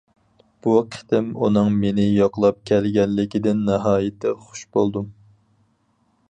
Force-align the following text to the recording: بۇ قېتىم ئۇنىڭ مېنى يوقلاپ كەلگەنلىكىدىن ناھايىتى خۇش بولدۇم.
بۇ 0.67 0.71
قېتىم 0.93 1.27
ئۇنىڭ 1.47 1.69
مېنى 1.83 2.05
يوقلاپ 2.05 2.57
كەلگەنلىكىدىن 2.71 3.61
ناھايىتى 3.69 4.33
خۇش 4.49 4.65
بولدۇم. 4.79 5.13